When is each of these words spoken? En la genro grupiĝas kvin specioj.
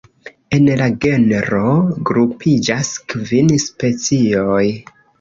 En 0.57 0.63
la 0.79 0.87
genro 1.05 1.61
grupiĝas 2.11 2.93
kvin 3.15 3.57
specioj. 3.69 4.63